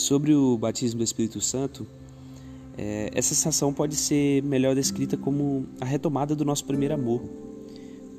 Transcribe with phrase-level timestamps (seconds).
[0.00, 1.86] Sobre o batismo do Espírito Santo,
[2.78, 7.22] é, essa sensação pode ser melhor descrita como a retomada do nosso primeiro amor.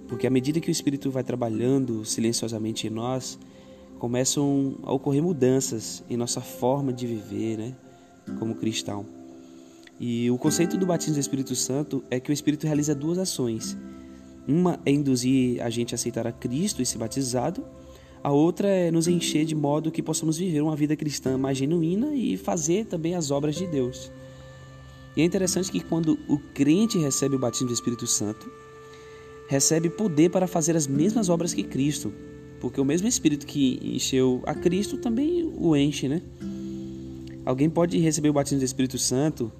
[0.07, 3.39] Porque à medida que o Espírito vai trabalhando silenciosamente em nós,
[3.98, 7.75] começam a ocorrer mudanças em nossa forma de viver, né,
[8.38, 9.04] como cristão.
[10.00, 13.75] E o conceito do batismo do Espírito Santo é que o Espírito realiza duas ações.
[14.48, 17.66] Uma é induzir a gente a aceitar a Cristo e ser batizado,
[18.24, 22.14] a outra é nos encher de modo que possamos viver uma vida cristã mais genuína
[22.14, 24.12] e fazer também as obras de Deus.
[25.16, 28.50] E é interessante que quando o crente recebe o batismo do Espírito Santo,
[29.48, 32.14] recebe poder para fazer as mesmas obras que Cristo,
[32.59, 36.22] porque o mesmo Espírito que encheu a Cristo também o enche, né?
[37.44, 39.52] Alguém pode receber o batismo do Espírito Santo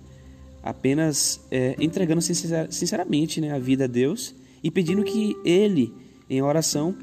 [0.64, 5.92] apenas é, entregando sinceramente né, a vida a Deus e pedindo que Ele,
[6.30, 6.96] em oração,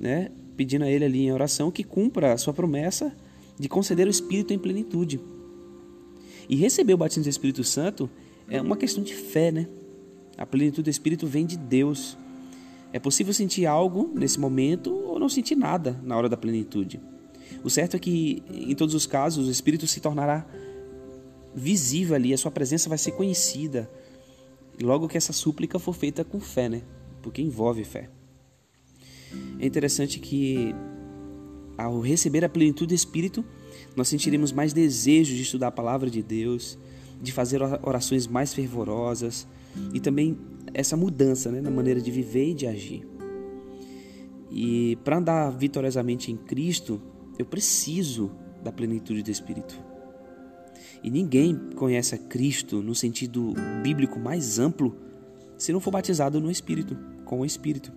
[0.00, 3.14] né, pedindo a Ele ali em oração que cumpra a sua promessa
[3.56, 5.20] de conceder o Espírito em plenitude.
[6.48, 8.10] E receber o batismo do Espírito Santo
[8.48, 9.68] é uma questão de fé, né?
[10.36, 12.18] A plenitude do Espírito vem de Deus.
[12.92, 17.00] É possível sentir algo nesse momento ou não sentir nada na hora da plenitude.
[17.62, 20.44] O certo é que, em todos os casos, o Espírito se tornará
[21.54, 23.88] visível ali, a sua presença vai ser conhecida.
[24.82, 26.82] Logo que essa súplica for feita com fé, né?
[27.22, 28.10] Porque envolve fé.
[29.58, 30.74] É interessante que,
[31.76, 33.44] ao receber a plenitude do Espírito,
[33.96, 36.78] nós sentiremos mais desejo de estudar a palavra de Deus,
[37.20, 39.46] de fazer orações mais fervorosas
[39.92, 40.38] e também
[40.72, 43.06] essa mudança né, na maneira de viver e de agir.
[44.50, 47.00] E para andar vitoriosamente em Cristo,
[47.38, 48.30] eu preciso
[48.62, 49.78] da plenitude do Espírito.
[51.02, 54.96] E ninguém conhece a Cristo no sentido bíblico mais amplo
[55.56, 57.92] se não for batizado no Espírito, com o Espírito.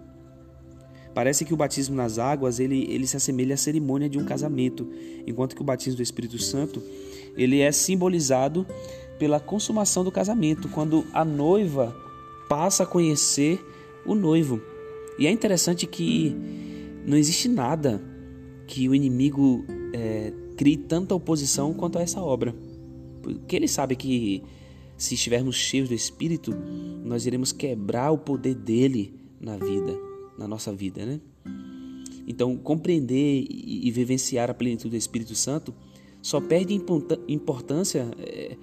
[1.13, 4.87] Parece que o batismo nas águas ele, ele se assemelha à cerimônia de um casamento,
[5.27, 6.81] enquanto que o batismo do Espírito Santo
[7.35, 8.65] ele é simbolizado
[9.17, 11.95] pela consumação do casamento, quando a noiva
[12.49, 13.63] passa a conhecer
[14.05, 14.59] o noivo.
[15.17, 16.35] E é interessante que
[17.05, 18.01] não existe nada
[18.65, 19.63] que o inimigo
[19.93, 22.55] é, crie tanta oposição quanto a essa obra.
[23.21, 24.43] Porque ele sabe que
[24.97, 26.55] se estivermos cheios do Espírito,
[27.03, 29.97] nós iremos quebrar o poder dele na vida,
[30.41, 31.19] na nossa vida, né?
[32.27, 35.73] Então, compreender e vivenciar a plenitude do Espírito Santo
[36.21, 36.79] só perde
[37.27, 38.55] importância é,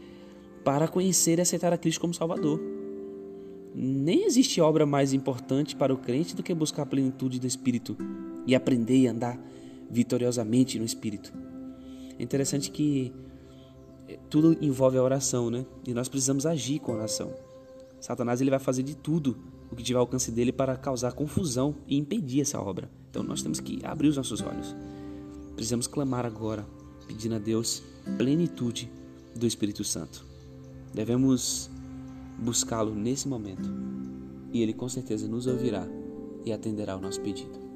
[0.65, 2.61] para conhecer e aceitar a Cristo como Salvador.
[3.75, 7.97] Nem existe obra mais importante para o crente do que buscar a plenitude do Espírito
[8.47, 9.39] e aprender e andar
[9.91, 11.33] vitoriosamente no Espírito.
[12.19, 13.13] É interessante que
[14.31, 15.67] tudo envolve a oração, né?
[15.87, 17.33] E nós precisamos agir com a oração.
[18.01, 19.37] Satanás ele vai fazer de tudo
[19.71, 22.91] o que tiver ao alcance dele para causar confusão e impedir essa obra.
[23.11, 24.75] Então nós temos que abrir os nossos olhos.
[25.55, 26.67] Precisamos clamar agora,
[27.07, 27.83] pedindo a Deus
[28.17, 28.91] plenitude
[29.35, 30.25] do Espírito Santo.
[30.95, 31.69] Devemos
[32.39, 33.69] buscá-lo nesse momento
[34.53, 35.87] e ele com certeza nos ouvirá
[36.45, 37.68] e atenderá ao nosso pedido.